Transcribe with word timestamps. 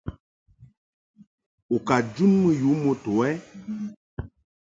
U 1.75 1.77
ka 1.87 1.95
jun 2.13 2.31
mɨ 2.41 2.49
yu 2.61 2.71
moto 2.83 3.11
ɛ? 3.29 3.31